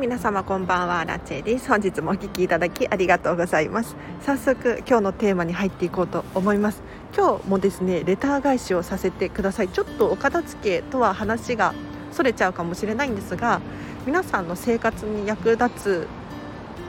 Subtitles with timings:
[0.00, 1.68] 皆様こんばんはラチェです。
[1.68, 3.96] 本日もお聞きいただきありがとうございます。
[4.22, 6.82] 早速今日のテーマに入っていこうと思います。
[7.14, 9.68] 今日もですねレター返しをさせてください。
[9.68, 11.74] ちょっとお片付けとは話が
[12.12, 13.60] それちゃうかもしれないんですが
[14.06, 16.06] 皆さんの生活に役立つ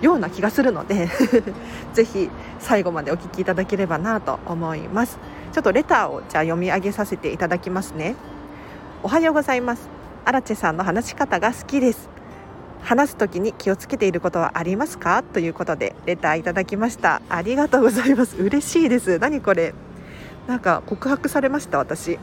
[0.02, 1.10] ような気がするので
[1.92, 5.20] ぜひ最後までお聞きいただければなと思います。
[5.52, 8.16] ちょっとレターをじゃあ読み上げさせていただきますね。
[9.04, 9.90] おはようございます。
[10.24, 12.21] アラチェさんの話し方が好きです。
[12.84, 15.24] 話す時に気をつけていることはありますか？
[15.24, 17.22] ということでレターいただきました。
[17.30, 18.36] ありがとうございます。
[18.38, 19.20] 嬉しいです。
[19.20, 19.74] 何これ？
[20.48, 21.78] なんか告白されました？
[21.78, 22.20] 私。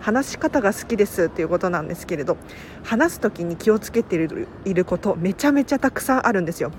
[0.00, 2.36] 話し方が好きですということなんですけれど
[2.82, 6.72] 話す時に気をつけていることめちゃめちゃたくさんあるんですよ。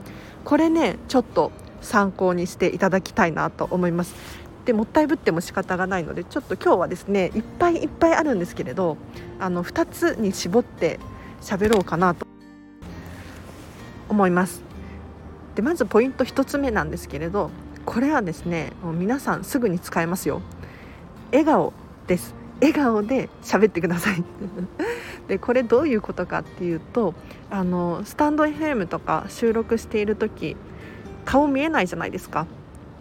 [0.44, 4.14] これねちょっと参考にしていただきたいなと思います。
[4.66, 8.98] でもったいぶっても仕方がないのでちょっと今日はですねいっぱいいっぱいあるんですけれど
[9.40, 11.00] あの2つに絞って
[11.42, 12.28] 喋ろうかなと
[14.14, 14.62] 思います。
[15.56, 17.52] でまずポイント1つ目なんですけれど
[17.86, 20.42] これはですねもう皆さんすぐに使えますよ。
[21.32, 21.74] 笑顔
[22.08, 22.36] です。
[22.62, 24.24] 笑顔で喋ってください。
[25.28, 27.14] でこれどういうことかっていうと
[27.50, 30.56] あのスタンド FM とか収録している時
[31.26, 32.46] 顔見えないじゃないですか。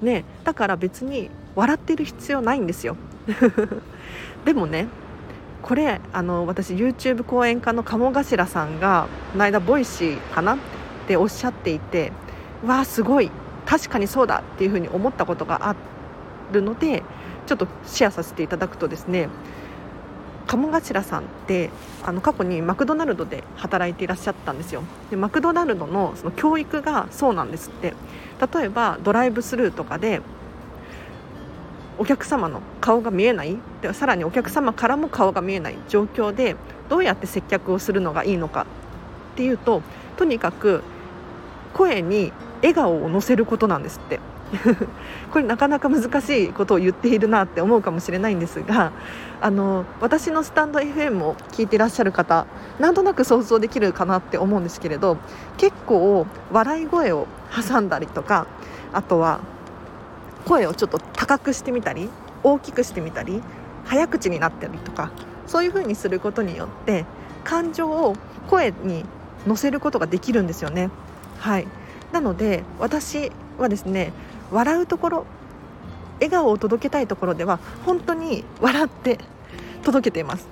[0.00, 2.97] ねだから別に笑ってる必要ないんですよ。
[4.44, 4.88] でもね
[5.62, 10.58] これあの私 YouTube 講演家の鴨頭さんがこの間ボイシーかな
[11.05, 12.12] っておっしゃっていて
[12.64, 13.31] わあすごい
[13.67, 15.77] 確かにそうだっていうふうに思ったことがあ
[16.53, 17.03] るので
[17.47, 19.28] ちょっとシェアさせていただくとですね
[20.47, 21.70] 鴨頭さんって
[22.05, 24.83] あの過去にマクドナルドで働いていらっしゃったんですよ。
[25.11, 27.94] でマクドナルドのその教育がそうなんですって。
[28.55, 30.20] 例えばドライブスルーとかで
[31.97, 33.56] お客様の顔が見えない。
[33.81, 36.56] でさらにお客様からも顔が見えない状況で
[36.89, 38.66] どうやって接客をするのがいいのか
[39.34, 39.83] っていうと
[40.23, 40.84] とにかく
[41.75, 44.21] 声に笑顔を乗せることなんですって。
[45.33, 48.93] これなかなか難しいことを言っているなって思うかもしれないんですが
[49.41, 52.44] あの私のスタンド FM を聞いていらっしゃる方
[52.78, 55.16] なんとなく想像できるかなって思うんですけれど
[55.56, 58.47] 結構笑い声を挟んだりとか
[58.93, 59.41] あとは
[60.44, 62.11] 声をちょっと高くしてみたり
[62.43, 63.41] 大きくしてみたり
[63.87, 65.12] 早口になったりとか
[65.47, 67.06] そういう風にすることによって
[67.43, 68.16] 感情を
[68.49, 69.06] 声に
[69.47, 70.91] 乗せることができるんですよね。
[71.38, 71.66] はい。
[72.12, 74.12] なので私はですね
[74.50, 75.26] 笑うところ
[76.16, 79.19] 笑顔を届けたいところでは本当に笑って
[79.82, 80.47] 届けています。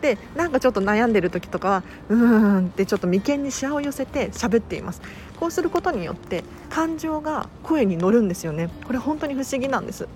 [0.00, 5.00] でなんかちょっと悩んでる時とかはうーんってちょっと眉間にしわを寄せて喋っています。
[5.38, 8.68] こうすることによって感情が声に乗るんですよね。
[8.84, 10.08] これ本当に不思議なんです。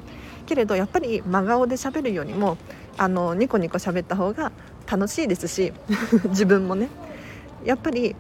[0.47, 2.57] けれどやっぱり真顔で喋るよりも
[2.97, 4.53] あのニコニコ喋った方が
[4.91, 5.73] 楽しいですし
[6.31, 6.89] 自分もね。
[7.65, 8.15] やっぱり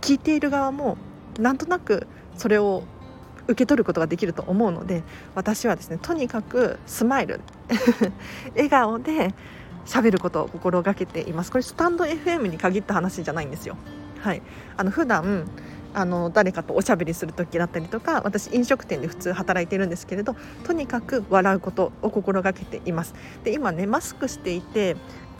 [0.00, 0.96] 聞いている側も
[1.38, 2.06] なんとなく
[2.36, 2.82] それを
[3.46, 5.02] 受け取ることができると思うので
[5.34, 7.40] 私はですねとにかくスマイル
[8.54, 9.34] 笑顔で
[9.86, 11.50] 喋ることを心がけています。
[11.50, 13.76] これスタンド FM に限った話じゃないんですよ。
[14.20, 14.42] はい。
[14.76, 15.48] あの普段
[15.94, 23.14] あの誰かとおしゃべりする時だったりとか私飲食店で普通働いてるんですけれどとにかく笑うことを心がけています。
[23.42, 24.96] で今ねマスクしていて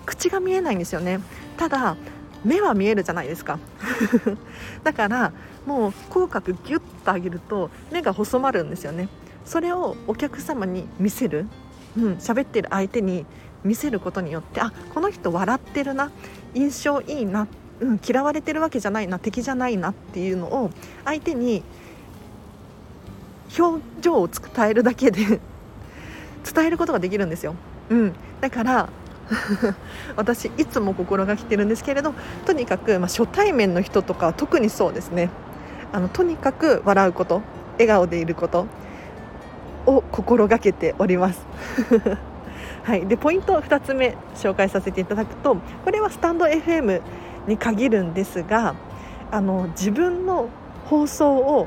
[0.06, 1.20] 口が見えないんですよね。
[1.56, 1.96] ただ
[2.44, 3.58] 目は見えるじゃないですか。
[4.84, 5.32] だから
[5.66, 9.08] もう口角ギュッと上げると目が細まるんですよね。
[9.44, 11.46] それをお客様に見せる。
[11.96, 13.26] うん、喋ってる相手に
[13.64, 16.10] 見せることによってあこの人笑ってるな。
[16.54, 17.46] 印象いいな、
[17.80, 19.18] うん、嫌われてるわけじゃないな。
[19.18, 20.70] 敵じゃないなっていうのを
[21.04, 21.62] 相手に
[23.58, 25.40] 表情を伝えるだけで
[26.52, 27.54] 伝えることができるんですよ、
[27.90, 28.88] うん、だから
[30.16, 32.14] 私いつも心がけてるんですけれど
[32.46, 35.30] とにかく、まあ、初対面の人とか特にそうですね。
[35.92, 37.42] あのとにかく笑うこと
[37.72, 38.66] 笑顔でいること
[39.86, 41.46] を心がけております。
[42.84, 47.00] はい、でポイント2つ目紹介させていただくとこれはスタンド FM
[47.46, 48.74] に限るんですが
[49.30, 50.48] あの自分の
[50.86, 51.66] 放送を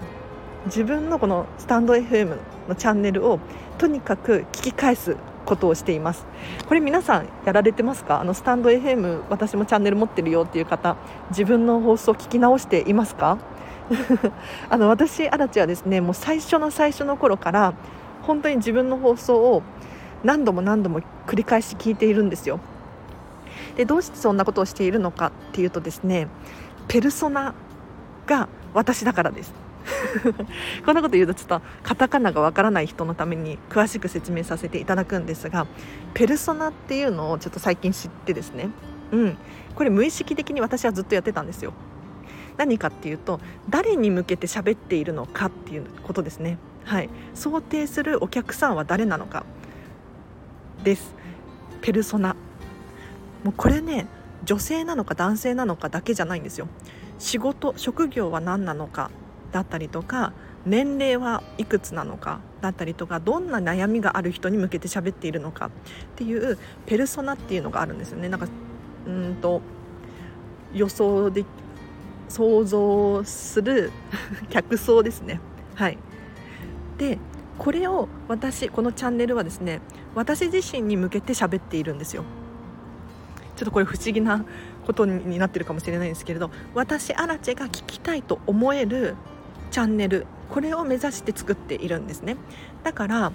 [0.66, 2.38] 自分のこのスタンド FM
[2.68, 3.40] のチャンネルを
[3.78, 6.26] とにかく聞き返すことをしています。
[6.68, 8.22] これ皆さんやられてますか？
[8.22, 10.96] あのスタンド FM 私もチャンネル持ってるよっていう方
[11.30, 13.38] 自分の放送聞き直していますか？
[14.70, 17.74] あの私アラチはですねもう最初の最初の頃から
[18.22, 19.62] 本当に自分の放送を
[20.24, 22.60] 何度も何度も繰り返し聞いているんですよ。
[23.76, 26.28] でどうしてそんなことをしているのかっていうとですね
[26.88, 27.54] ペルソナ
[28.26, 29.54] が私だからです。
[30.86, 35.68] こんなこと言うとちょっとカタカナがわからない人のために詳しく説明させていただくんですが
[36.14, 38.70] ペルソナっていうのをちょっと最近知ってですね。
[39.12, 39.38] うん。
[39.76, 41.74] これ無意識的に私はずっとやってたんですよ。
[42.58, 46.58] 何かっていうと誰に向けて喋っているのかっていうことですね。
[46.86, 47.10] はい。
[47.34, 49.46] 想定するお客さんは誰なのか。
[50.84, 51.16] です。
[51.82, 52.36] ペルソナ。
[53.44, 54.08] もうこれね
[54.46, 56.68] 女性なのか男性なのかだけじゃないんですよ。
[57.20, 59.10] 仕事職業は何なのか。
[59.54, 60.34] だったりとか
[60.66, 65.70] 年齢はいくつなのかだったりとかどんな悩みがある人に向けて喋っているのかっ
[66.16, 68.30] ていうペルソナっていうのがあるんですよね。
[68.30, 68.48] なんか
[69.06, 69.62] うんと
[70.74, 71.46] 予想で
[72.30, 73.92] 想像する
[74.50, 75.40] 客層ですね。
[75.76, 75.98] はい。
[76.98, 77.20] で
[77.58, 79.82] これを私このチャンネルはですね
[80.16, 82.24] 私自身に向けて喋っているんですよ。
[83.56, 84.44] ちょっとこれ不思議な
[84.86, 89.16] ことになってるかもしれないんですけれど私アラチェが聞きたいと思える
[89.74, 92.38] チャンネルこれを目指して作っているんですね。
[92.84, 93.32] だから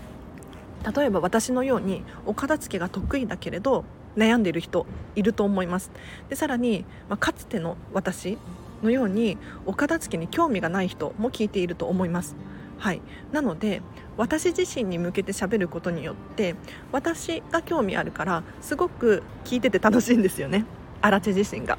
[0.97, 3.85] 例えば私のようにお片付けが得意だけれど
[4.17, 4.87] 悩んでいる人
[5.17, 5.91] いると思います。
[6.29, 8.39] でさらに、まあ、かつての私
[8.85, 9.37] のように
[9.67, 12.37] お片付けに興味がない人も聞いていると思います。
[12.79, 13.03] はい、
[13.33, 13.83] なので
[14.17, 16.55] 私自身に向けて喋ることによって
[16.93, 20.65] 私が興味あるからすごく聞いてて楽しいんですよね。
[21.01, 21.79] 荒地自身が。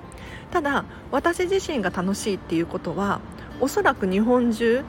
[0.52, 3.22] ただ私自身が楽しいっていうことは
[3.62, 4.84] おそらく日本中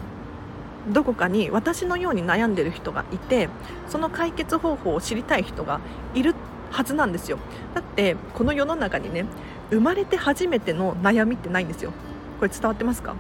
[0.89, 3.49] どこかに私のように悩んでる人がいて
[3.89, 5.81] その解決方法を知りたい人が
[6.15, 6.35] いる
[6.71, 7.39] はずなんですよ。
[7.75, 9.27] だってこの世の中にね
[9.71, 11.93] 生まれて初めての悩みってないんですよ。
[12.39, 13.15] これ伝わってますか？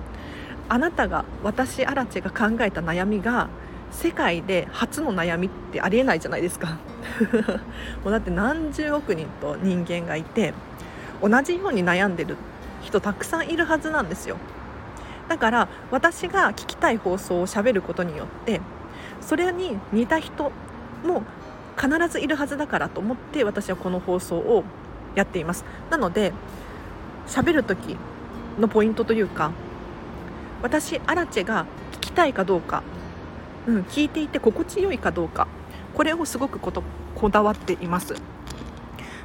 [0.68, 3.48] あなたが私アラチェが考えた悩みが
[3.90, 6.78] 世界で初の悩みってありえないじゃないですか。
[8.04, 10.54] もうだって何十億人と人間がいて
[11.20, 12.36] 同じように悩んでる
[12.82, 14.36] 人たくさんいるはずなんですよ。
[15.30, 18.60] だから私が聞きたい放送をしゃべることによって
[19.20, 20.50] それに似た人
[21.04, 21.22] も
[21.80, 24.64] 必ずいるはずだからと思って私はこの放送を
[25.14, 25.64] やっています。
[25.88, 26.32] なので
[27.28, 27.96] 喋る時
[28.58, 29.52] のポイントというか
[30.62, 32.82] 私アラチェが聞きたいかどうか、
[33.68, 35.46] うん、聞いていて心地よいかどうか
[35.94, 36.82] これをすごくこと
[37.14, 38.16] こだわっています。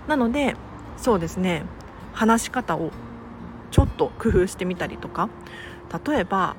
[0.07, 0.55] なので
[0.97, 1.63] そうですね
[2.13, 2.91] 話し方を
[3.71, 5.29] ちょっと工夫してみたりとか
[6.05, 6.55] 例えば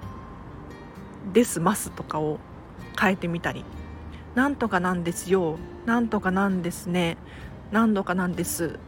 [1.33, 2.39] 「ですます」とかを
[2.99, 3.65] 変えてみたり
[4.35, 7.17] 「なんとかなんですよ」「なんとかなんですね」
[7.73, 8.79] 「何度かなんです」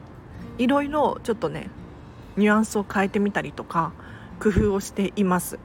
[0.59, 1.71] いろいろちょっとね
[2.37, 3.93] ニュアンスを変えてみたりとか
[4.41, 5.59] 工夫をしています。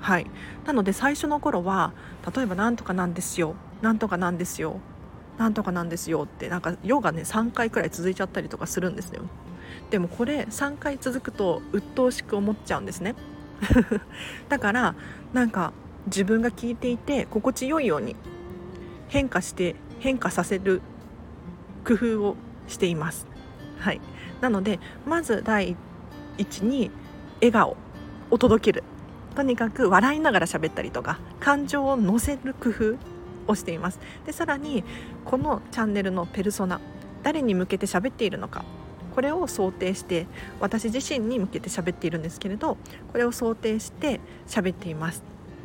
[0.00, 0.26] はい、
[0.66, 1.92] なので最初の頃は
[2.34, 4.80] 例えば「なんとかなんですよ」「なんとかなんですよ」
[5.38, 9.22] 「なんとかなんですよ」ってなんかヨがね3回くらい続いちゃったりとかするんですよ。
[9.90, 13.14] でもこれ3回続くと鬱陶しく思っちゃうんですね。
[14.48, 14.94] だから
[15.32, 15.72] なんか
[16.06, 18.16] 自分が聞いていて心地よいように
[19.08, 20.82] 変化して変化させる
[21.84, 23.26] 工夫をしています。
[23.78, 24.00] はい。
[24.40, 25.76] なのでまず第
[26.38, 26.90] 一に
[27.36, 27.76] 笑顔
[28.30, 28.84] を届ける。
[29.34, 32.96] とにかく笑いながら喋ったりとか感情を乗せる工夫
[33.48, 34.00] をしています。
[34.26, 34.84] でさらに
[35.24, 36.80] このチャンネルのペルソナ
[37.22, 38.64] 誰に向けて喋っているのか
[39.14, 40.26] これを想定して
[40.60, 42.76] 私自身に向けて喋っているんですけれど
[43.12, 45.22] これを想定して喋っています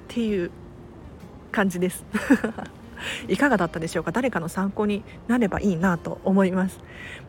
[0.10, 0.52] っていう
[1.52, 2.06] 感じです。
[3.30, 4.12] いかがだったでしょうか？
[4.12, 6.80] 誰かの参考になればいいなと思います。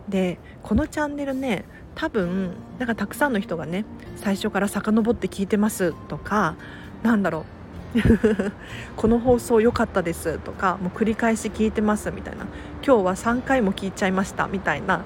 [0.09, 3.85] でこのチャンネルね多分なんかたくさんの人がね
[4.17, 6.57] 最初から遡って聞いてますとか
[7.03, 7.45] なんだろう。
[8.97, 12.47] この放送良かったですとかもう繰り返し聞いてますみたいな。
[12.87, 15.03] 今日は3回も聞いちゃいましたみたいな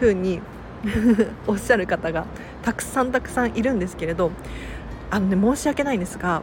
[0.00, 0.40] 風に
[1.46, 2.26] おっしゃる方が
[2.62, 4.30] たくさんたくさんいるんですけれど
[5.10, 6.42] あのね申し訳ないんですが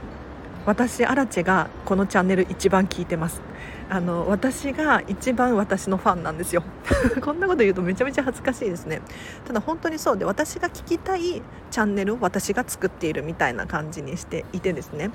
[0.65, 3.41] 私アラチェがこのチャンネル一番聞いてます。
[3.89, 6.63] あの私が一番私のファンなんですよ。
[7.21, 9.01] こんなこと言うとめちゃめちゃ恥ずかしいですね。
[9.45, 15.11] ただ本当にそうで私が聞きたいチャンネルを私が作っているみたいな感じにしていてですね。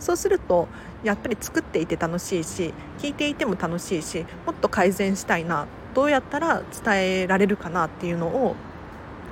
[0.00, 0.68] そうすると
[1.04, 8.56] やっぱり作っていて楽しいし聞いていても楽しいしもっと改善したいなどうやったら伝えられるかなっていうのを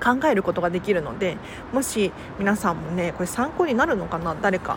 [0.03, 1.37] 考えることができるので
[1.73, 4.35] もし皆さんもねこれ参考になるのかな？
[4.41, 4.77] 誰か。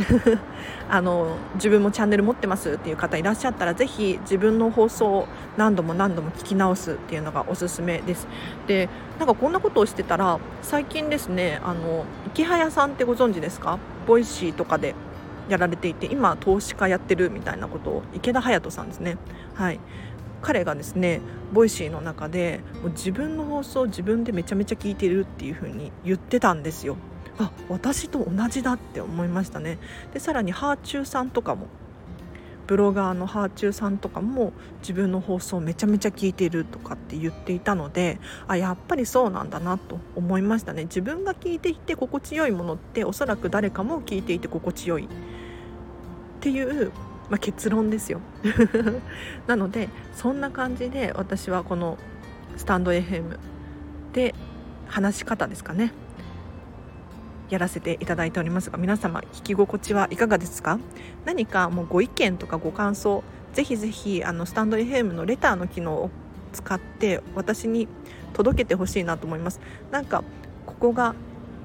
[0.88, 8.26] あの自分もチャンネル持ってますっていう方いらっしゃったらぜひ自分の放送を何度も何度も聞き直すっていうのがおすすめです。
[8.66, 13.78] でなんかこんなことをしてたら最近ですねあのイケハヤさんってご存知ですか？
[14.06, 14.94] ボイシーとかで
[15.50, 19.18] やられていて今投資家やってるみたいなことをイケダハヤトさんですね。
[19.54, 19.80] はい。
[20.42, 21.20] 彼がですね
[21.52, 26.96] ボイシーの中でもう自分の放送自分でめちゃめちゃ聞いてるっていう風に言ってたんですよ。
[27.38, 29.78] あ私と同じだって思いましたね。
[30.12, 31.66] でさらにはあちゅうさんとかも
[32.66, 40.84] ブロガーのはあちゅうさんとかも自分の放送めちゃめちゃ聞いてるとかって言っていたのであやっぱりそうなんだなと思いましたね。
[40.84, 45.08] 自分が聞いていて心地よいものっておそらく誰かも聞いていて心地よいっ
[46.40, 46.92] ていう、
[47.30, 48.20] まあ、結論ですよ。
[49.46, 51.96] なのでそんな感じで私はこの
[52.56, 53.38] スタンド FM
[54.12, 54.34] で
[54.88, 55.92] 話し方ですかね。
[57.48, 60.78] やらせていただいておりますが皆様聞き心地はいかがですか？
[61.24, 66.10] 何かもうご意見とかご感想ぜひぜひあのスタンド FM のレターの機能を
[66.52, 67.88] 使って私に
[68.32, 69.60] 届けてほしいなと思います。
[69.90, 70.22] なんか
[70.66, 71.14] ここが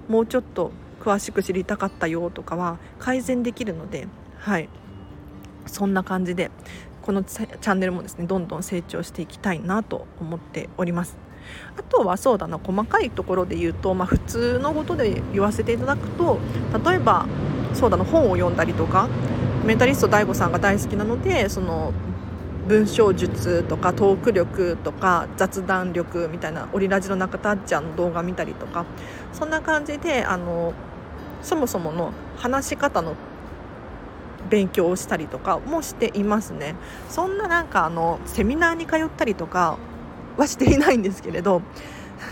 [0.08, 4.08] もうちょっと詳しく知りたかったよとかは改善できるので
[4.40, 4.70] はい。
[5.66, 6.52] そんな感じで
[7.02, 11.18] このチャンネルもですねどんどん成長していきたいなと思っております。
[11.78, 16.40] あとはそうだな細かいところで言うと、まあ、普通のことで言わせていただくと
[16.84, 17.28] 例えば
[17.74, 19.08] そうだな本を読んだりとか
[19.64, 21.94] メンタリスト DAIGO さんが大好きなのでその
[22.68, 28.86] 文章術とかトーク力とか雑談力みたいなオリラジの中田っちゃんの動画見たりとか
[29.34, 30.74] そんな感じであの
[31.44, 33.16] そもそもの話し方の
[34.56, 36.76] 勉強をしたりとかもしていますね。
[37.10, 39.78] そんななんかあのセミナーに通ったりとか
[40.38, 41.62] はしていないんですけれど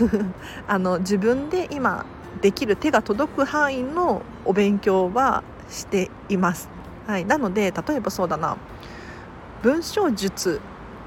[0.66, 2.06] あの自分で今
[2.40, 6.70] できる手が届く範囲のお勉強はしています。
[7.06, 8.56] はい、なので例えばそうだな。
[9.62, 10.62] 文章術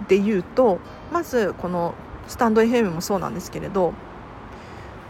[0.08, 0.78] で言うと
[1.12, 1.96] まずこの
[2.28, 3.94] スタンド FM もそうなんですけれど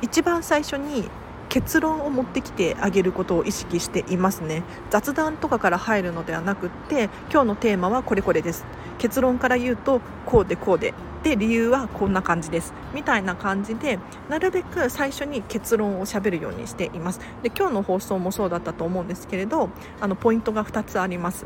[0.02, 1.10] 一番最初に
[1.50, 4.64] 結論を持ってきてあげることを意識していますね。
[4.90, 8.66] 雑談とかから入るのではなくって今日のテーマはこれこれです。
[8.98, 10.94] 結論から言うとこうでこうで。
[11.24, 12.74] で理由はこんな感じです。
[12.94, 14.00] みたいな感じで
[14.30, 17.20] なるべく最初に結論をしゃべるようにしています。
[17.44, 21.46] で今日の放送もそうだったと思うんですけれどあのポイントが2つあります。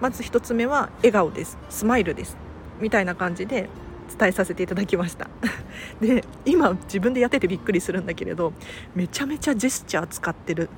[0.00, 1.58] まず1つ目は笑顔です。
[1.68, 2.36] スマイルです。
[2.80, 3.68] みたいな感じで
[4.08, 5.28] 伝えさせていただきました。
[6.00, 8.52] で今自分でやっててびっくりするんだけれど
[8.94, 10.68] めちゃめちゃジェスチャー使ってる。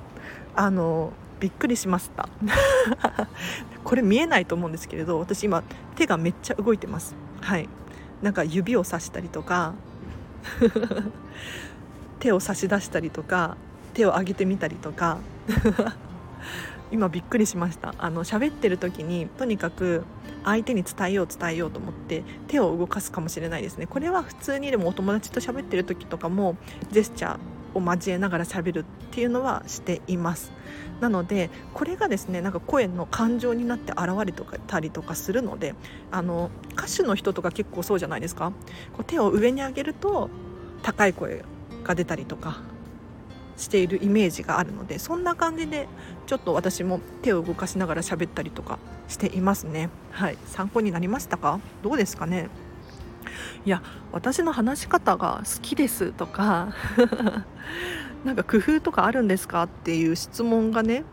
[0.55, 2.29] あのびっくりしました。
[3.83, 5.63] これ見えないと思うんですけれど私今
[5.95, 7.15] 手がめっちゃ動いてます。
[7.41, 7.67] はい。
[8.21, 9.73] なんか指をさしたりとか
[12.19, 13.57] 手を差し出したりとか
[13.93, 15.17] 手を上げてみたりとか。
[16.91, 17.95] 今びっくりしました。
[17.97, 20.03] あの喋ってる時にとにかく
[20.43, 23.87] 相手に伝えよう伝えようと思って手を動かすかもしれないですね。
[23.87, 26.57] これは普通にでもお友達と喋ってる時とかも
[26.91, 27.39] ジェスチャー
[27.73, 30.51] を交えながら喋るっていうのはしています。
[30.99, 34.33] なのでこれがですねなんか声の感情になって現れ
[34.67, 35.73] たりとかするので
[36.11, 38.51] あの歌手の人とか結構そうじゃないですか。
[38.93, 40.29] こう手を上に上げると
[40.83, 41.43] 高い声
[41.83, 42.61] が出たりとか
[43.61, 45.87] しているイメージがあるのでそんな感じで
[46.27, 49.89] ちょっと私も手を動かしながら喋ったりとかしていますね。
[50.11, 50.37] はい。
[50.47, 51.59] 参考になりましたか？
[51.83, 52.49] どうですかね？
[53.65, 56.73] いや私の話し方が好きですとか
[58.25, 61.03] なんか工夫とかあるんですかっていう質問がね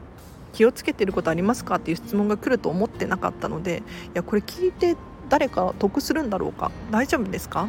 [0.54, 1.76] 気をつけてることありますか？
[1.76, 4.96] っていう質問が来ると思ってなかったのでいやこれ聞いて
[5.28, 6.70] 誰か得するんだろうか？
[6.90, 7.68] 大丈夫ですか？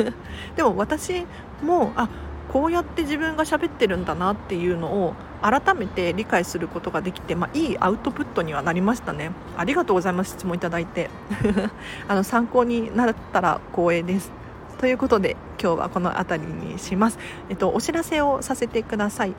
[0.56, 1.26] でも私
[1.62, 2.08] もあ
[2.54, 9.32] こうやって自分が喋ってるんだなっていうのを改めて理解することができて、まあ、いいアウトプットにはなりましたね。
[9.56, 11.10] ありがとうございます質問いただいて。
[12.06, 14.30] あの参考になったら光栄です。
[14.78, 17.18] ということで今日はこの辺りにします、
[17.48, 19.34] えっと、お知らせをさせてください。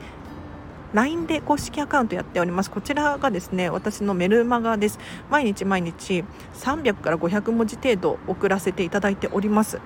[0.92, 2.70] LINE で公式アカウントやっております。
[2.70, 4.98] こちらがですね私のメルマガです。
[5.30, 9.80] 毎日毎日300から500文字程度送らせていただいております。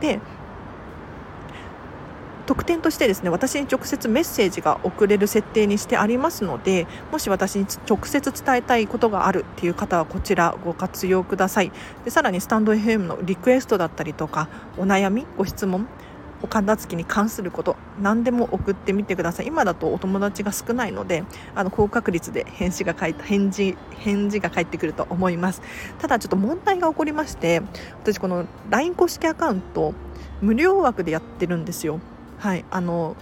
[0.00, 0.20] で
[2.52, 11.72] 特典としてですね私に直接メッセージが送れる設定にしてありますのでもし私に直接伝えたいことがあるっていう方はこちらご活用ください。
[12.04, 15.88] でさらにスタンド FM のリクエストだったりとかお悩みご質問
[16.42, 19.46] お片付けに関すること何でも送ってみてください。
[19.46, 25.62] 今だとお友達が少ないのであの高確率で返信が返事返事が返ってくると思います。
[25.98, 27.62] ただちょっと問題が起こりまして
[28.02, 29.94] 私この LINE 公式アカウント
[30.42, 31.98] 無料枠でやってるんですよ。
[32.42, 33.14] はいあの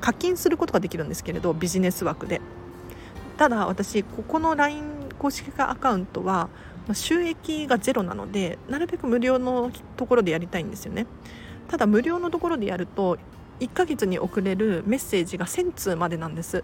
[0.00, 2.40] 課金することができるんですけれどビジネス枠で。
[3.36, 6.48] ただ私ここの LINE 公式アカウントは
[6.92, 11.06] 収益がゼロなのでなるべく無料のところでやりたいんですよね。
[11.66, 13.18] ただ無料のところでやると
[13.58, 16.62] 1ヶ月に送れるメッセージが1000通までなんです。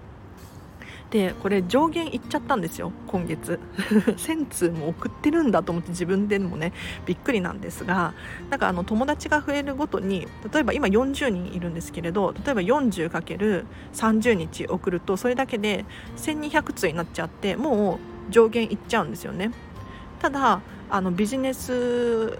[1.11, 3.61] でこれ上限いっちゃったんですよ今月。
[3.79, 6.73] 1000通も送ってるんだと思って自分でもね
[7.07, 8.13] びっくりなんですが
[8.51, 15.85] なんかあの友達が増えるごとに例えば今40人いるんですけれど例えば 40×30 日送るとそれだけで
[16.17, 19.53] 1200通になっちゃってもう上限いっちゃうんですよね。
[20.19, 22.39] ただあのビジネス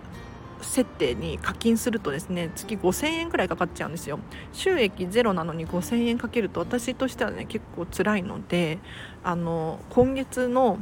[0.61, 4.19] 設定に課金するとですね月5000円くらいかかっちゃうんですよ。
[4.53, 8.79] 収益ゼロなのに5000円かけると私としてはね結構辛いので
[9.23, 10.79] あの今月の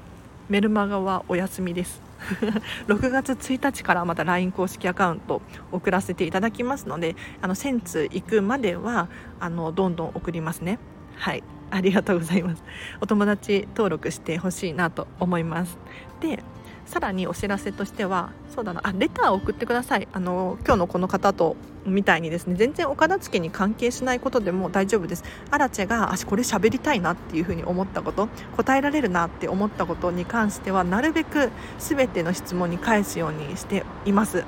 [0.49, 2.03] メルマガはお休みです。
[2.89, 9.09] 6月1日からまた LINE 公式アカウント送らせていただきますのであの1000通行くまでは
[9.41, 10.79] あのどんどん送りますね。
[11.17, 11.43] はい。
[11.71, 12.63] ありがとうございます。
[13.01, 15.77] お友達登録してほしいなと思います。
[16.21, 16.43] で
[16.87, 20.09] さらにお知らせとしてはそうだなあレターを送ってください。
[20.13, 25.25] あの今日のこの方とみたいにですね全然お片付けに関係しないことでも大丈夫です。
[25.51, 34.45] アラチェがあこれ喋りたいなっていうふうに思ったこと答えられるなって思ったことに関してはなるべく全ての質問に返すようにしています。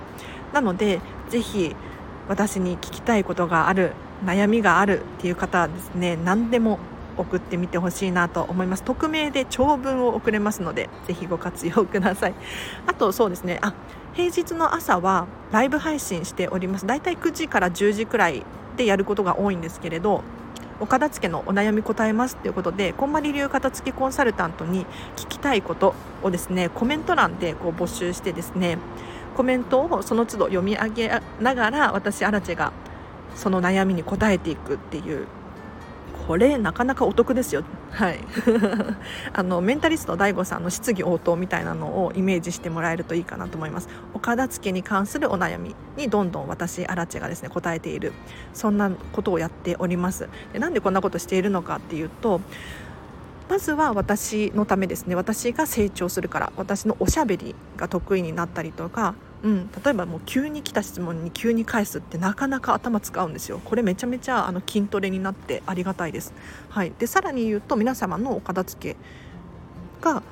[0.53, 1.75] なのでぜひ
[2.29, 3.93] 私に聞きたいことがある
[4.25, 6.79] 悩みがあるっていう方はですね何でも
[7.17, 8.83] 送ってみてほしいなと思います。
[8.83, 12.35] 匿名で長文を送れますのでぜひご活用ください。
[12.87, 13.59] あとそうですね。
[13.63, 13.75] あ
[14.15, 16.87] 平日の朝はライブ配信しております。
[16.87, 18.45] だいたい9時から10時くらい
[18.77, 20.23] でやることが多いんですけれど
[20.79, 24.85] お片付けのお悩み答えますということでこんまり流片付けコンサルタントに
[25.17, 28.79] 聞きたいことをですねコメント欄でこう募集してですね
[29.37, 32.73] コメントをその都度読み上げながら私アラチェが
[33.35, 35.27] その悩みに答えていくっていう
[36.27, 37.63] これなかなかお得ですよ。
[37.93, 38.19] はい。
[39.33, 43.89] あのメンタリスト DAIGO さんの質疑応答みたいなのをイメージしてもらえるといいかなと思います。
[44.13, 48.13] お片付けに関するお悩みにどんどん私アラチェがですね答えている。
[48.53, 50.29] そんなことをやっております。
[50.53, 52.41] でなんでこんなことしているのかっていうと
[53.49, 55.15] まずは私のためですね。
[55.15, 59.15] 私が成長するから私のおしゃべりが得意になったりとか
[59.47, 63.61] うん、例えばもう急に来た質問に急に返すってなかなか頭使うんですよ。
[63.65, 66.35] これめちゃめちゃあの筋トレになってありがたいです、
[66.69, 68.97] はい、でさらに言うと皆様のお片付け
[70.01, 70.25] が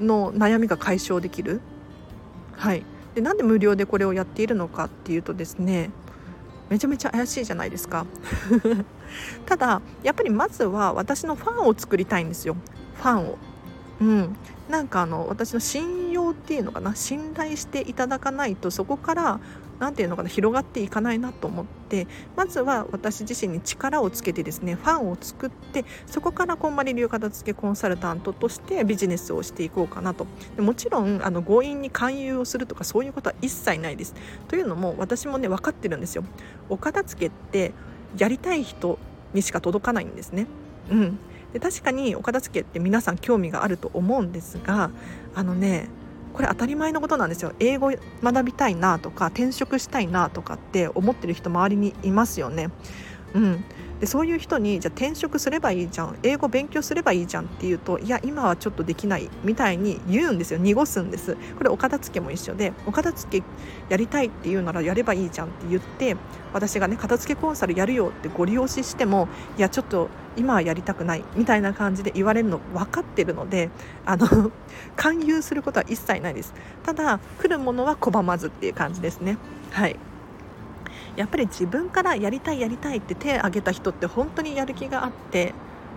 [0.00, 1.60] の悩みが解消できる、
[2.52, 2.82] はい、
[3.14, 5.90] でなんで無料でこれをやっているのかっていうとですね
[6.70, 8.06] めちゃめちゃ怪しいじゃないですか。
[9.44, 12.56] ただやっぱりまずは私のファンを作りたいんですよ。
[12.94, 13.38] ファンを。
[14.00, 14.36] うん、
[14.70, 15.60] なんかあの私の
[16.30, 19.40] っていうのかな信頼していただかないとそこから
[19.78, 30.26] 何て言うのかな広がっていかないなと思ってまずは私自身に力をつけてですねファンを作ってそこからこんまり流片付けコンサルタントとしてビジネスをしていこうかなと。
[30.58, 34.14] もちろんあの強引に勧誘をするとかそういうことは一切ないです。
[34.48, 36.24] というのも私もね分かってるんですよ。
[36.68, 37.72] お片付けって
[38.16, 38.98] やりたい人
[39.34, 40.46] にしか届かないんですね。
[40.90, 41.18] うん。
[41.52, 44.90] で確かにお片付けって皆さん興味があると思うんですが
[45.34, 45.88] あのね
[46.36, 47.90] これ当たり前のことなんですよ英語
[48.22, 52.68] 学びたいなとか転職したいなとかって思ってる人周りにいますよね。
[53.32, 53.64] うん、
[54.00, 60.58] でそういう人にじゃ転職すればいいじゃん英語勉強すればいいじゃんって言うといや今はちょっとできないみたいに言うんですよ。
[60.58, 63.46] 濁すんですこれお片付けも一緒でお片付け
[63.88, 66.16] やりたいって言うならやればいいじゃんって言って
[66.52, 73.70] 私がね片付けコンサルやるよってご利用ししてもいやちょっと今はやりたくないみたいな感じで言われるの分かってるので
[74.04, 74.52] あの
[74.96, 76.52] 勧誘することは一切ないです。
[76.82, 79.38] ただ来るものは拒まずっていう感じですね。
[79.70, 79.96] はい。
[81.16, 85.54] やっぱり自分からやりたいやりたいって手を挙げた人って本当にやる気があって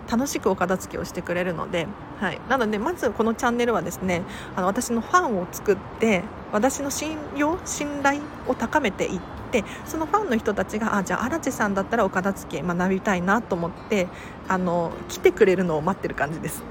[0.10, 1.88] 楽しくお片付けをしてくれるので、
[2.19, 4.23] はい、なのでまずこのチャンネルはですね
[4.55, 9.19] あの私のファンを作って私の信用信頼を高めていっ
[9.51, 14.08] てそのファンの人たちがあじゃあ荒地さんだったらお片付け学びたいなと思って
[14.47, 16.63] あの来てくれるのを待ってる感じです。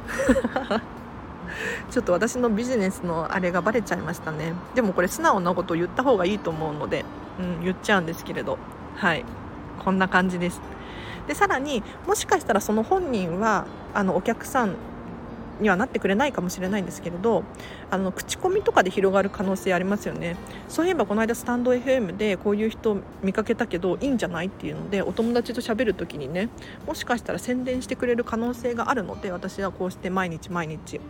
[1.90, 4.52] ちょっと私のビジネスのあれがバレちゃいましたね。
[4.74, 7.04] でもこれ素直なことを言った方がいいと思うので、
[7.38, 8.58] うん、言っちゃうんですけれど。
[8.96, 9.24] はい。
[9.78, 10.60] こんな感じです。
[11.28, 14.76] でさらにもしかしたらその本人はあのお客さん
[15.60, 17.42] にはなってくれないかもしれないんですけれど
[17.90, 20.36] あの口コミとかで広がる可能性ありますよね。
[20.68, 26.48] そういえばこの間スタンド FM でこういう人見かけたけどいいんじゃないっていうのでお友達と喋る時にね
[26.86, 31.00] もしかしたら宣伝してくれる可能性があるので私はこうして毎日毎日。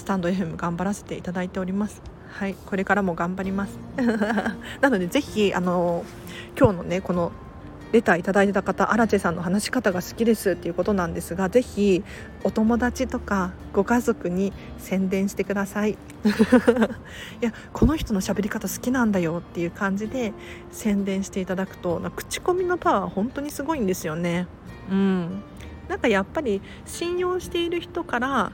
[0.00, 2.00] スタンド FM 頑張らせていただいております。
[2.30, 3.78] はいこれからも頑張ります。
[4.80, 6.06] なのでぜひあの
[6.58, 7.32] 今日のねこの
[7.92, 12.02] レターいただいた方アラチェさんの話し方が好きですっていうことなんですがぜひ
[12.44, 15.90] お友達とかご家族に宣伝してください。
[17.42, 20.32] いやこの人の喋り方好きなんだよっていう感じで
[20.70, 24.46] 宣伝していただくと口コミのパワー本当にすごいんですよね。
[24.90, 25.42] うん。
[25.88, 28.52] なんかやっぱり信用している人から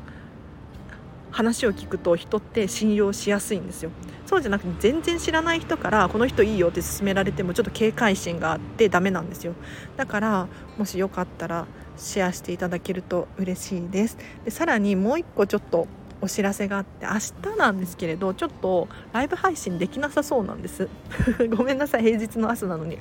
[1.37, 3.91] 話を聞くと人って信用しやすいんですよ。
[4.25, 9.53] そうじゃなくて全然知らない人からこの人いいよって勧められてもちょっと警戒心があってダメなんですよ。
[9.99, 11.67] だからもしよかったら
[11.99, 14.17] シェアしていただけると嬉しいです。
[14.47, 15.87] でさらにもう一個ちょっと
[16.23, 20.89] お知らせがあって明日なんですけれどちょっとライブ配信できなさそうなんです。
[21.55, 22.97] ごめんなさい平日の朝なのに。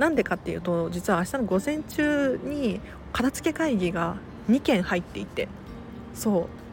[0.00, 2.80] なんでかっていうと実は明日の午前中に
[3.12, 4.16] 片付け会議が
[4.50, 5.46] 2件入っていて。
[6.14, 6.63] そう。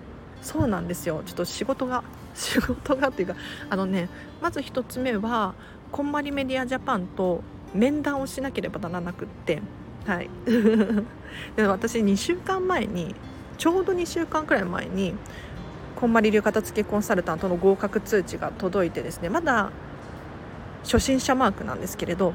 [0.41, 1.21] そうなんですよ。
[1.25, 3.35] ちょっと仕事が 仕事がっていうか
[3.69, 4.09] あのね
[4.41, 5.53] まず1つ目は
[5.91, 9.61] こんまりメディアジャパンと面談をしなければならなくって。
[10.05, 10.29] はい。
[11.55, 13.15] で私2週間前に
[13.57, 15.13] ちょうど2週間くらい前に
[15.95, 19.69] こんまり流片付けコンサルタントの合格通知が届いてですねまだ
[20.83, 22.33] 初心者マークなんですけれど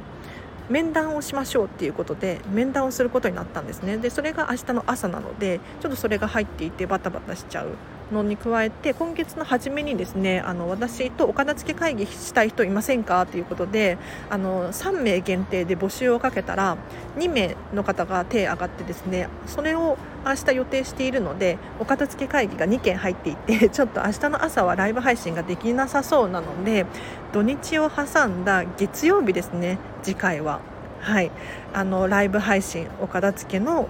[0.68, 3.98] 面談をしましょうっていうことで面談をすることになったんですね。
[3.98, 7.68] でそれが明日の朝なのでちょっとそれが入っていてバタバタしちゃう。
[8.12, 13.26] のに加えて今月の初めにですねあの私とお片付け会議したい人いませんか？
[13.26, 13.98] ということで
[14.30, 16.76] あの3名限定で募集をかけたら
[17.16, 26.86] 2名の方が手挙がってですねそれを明日予定しているのでお片付け会議が2件入っていて ちょっと明日の朝はライブ配信ができなさそうなので
[27.32, 30.60] 土日を挟んだ月曜日ですね次回は。
[31.00, 31.30] はい、
[31.72, 33.88] あのライブ配信お片付けの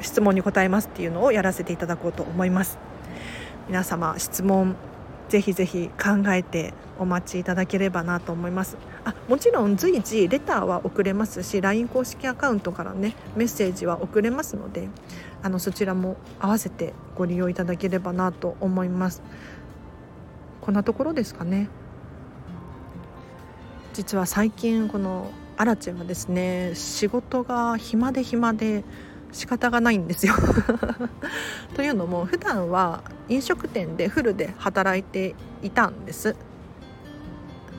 [0.00, 2.91] 質問に答えますっていうのをやらせていただこうと思います。
[3.68, 4.76] 皆様質問
[5.28, 8.76] ぜひぜひ考えてお待ちいただければなと思います。
[9.04, 14.88] あもちろん随時レターは送れますし LINE 公式アカウントからねメッセージは送れますので
[15.42, 19.22] あのそちらも合わせてご利用いただければなと思います。
[20.60, 21.68] こんなところですかね。
[23.94, 28.84] 実は最近このアラチェはですね仕事が暇で暇で
[29.32, 30.34] 仕方がないんですよ。
[31.74, 36.36] というのも普段は飲食店でフルで働いていたんです。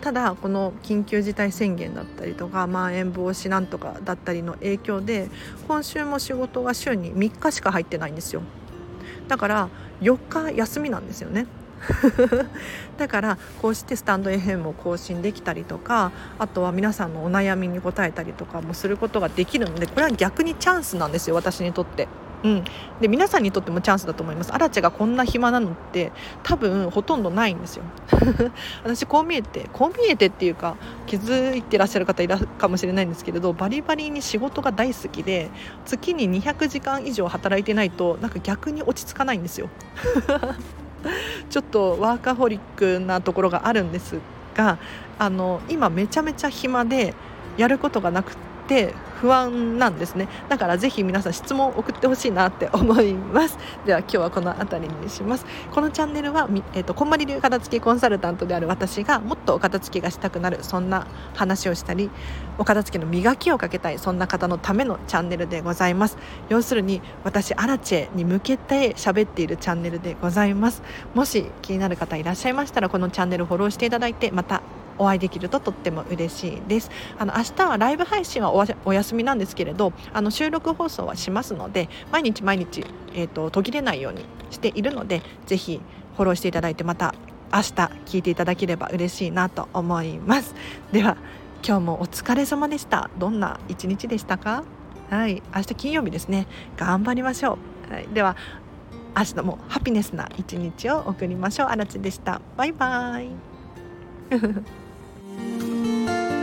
[0.02, 5.30] ただこの緊急事態宣言だったりとかまん延防止なんとかだったりの影響で
[5.66, 8.42] 今週も仕事が週に3日しか入ってないんですよ。
[9.30, 9.70] だから
[10.02, 10.18] 4
[10.52, 11.46] 日休みなんですよね。
[12.98, 22.08] だからこうしてスタンド FM を更新できたりとかあとは皆さんのお悩みに答えたりとかもすることができるのでこれは逆にチャンスなんですよ私にとって。
[22.44, 22.64] うん、
[23.00, 24.54] で皆さんにとってもチャンスだと思います。
[24.54, 26.12] アラチェがこんな暇なのって
[26.44, 27.86] 多分ほとんどないんですよ。
[28.84, 30.76] 私こう見えてこう見えてっていうか
[31.08, 35.52] 気づいてらっしゃる方いらかもしれないんですけれどバリバリに仕事が大好きで
[35.86, 39.70] 月に200時間以上働いてないとなんか逆に落ち着かないんですよ。
[41.50, 44.18] ちょっとワーカホリックなところがあるんです
[44.56, 44.78] が
[45.20, 47.14] あの今めちゃめちゃ暇で
[47.58, 48.36] やることがなく
[48.68, 50.28] て不安なんですね。
[50.50, 53.58] だからぜひ皆さん質問を送ってほしいなって思います。
[53.86, 55.46] では今日はこの辺りにします。
[55.72, 62.10] このチャンネルは、えーと、こんまり流片付けコンサルタントである私がもっとお片付けがしたくなるそんな話をしたり
[62.58, 66.18] お片付けの磨きをかけたいそんな方のためのチャンネルでございます。
[66.50, 70.84] 要するに私アラチェに向けて喋っているチャンネルでございます。
[71.14, 74.62] もし気になる方いらっしゃいましたらこのチャンネルフォローしていただいてまた
[74.98, 76.92] お会いできるととっても嬉しいです。
[77.18, 78.54] あの明日はライブ配信は
[78.86, 85.82] お休みなんですけれどあの収録放送はしますので毎日毎日、えーと、途切れないようにしているのでぜひ
[86.16, 87.16] フォローしていただいてまた
[87.52, 87.64] 明日
[88.06, 90.56] 聞いていただければ嬉しいなと思います。
[90.92, 91.18] では
[91.66, 93.10] 今日もお疲れ様でした。
[93.18, 94.64] どんな一日でしたか？
[95.10, 95.42] はい。
[95.56, 96.48] 明日金曜日ですね。
[96.78, 97.58] 頑張りましょ
[97.90, 98.36] う、はい、では
[99.16, 101.68] 明日もハピネスな一日を送りましょう。
[101.68, 102.42] あらちでした。
[102.58, 103.30] バイバイ。
[105.38, 106.43] 嗯。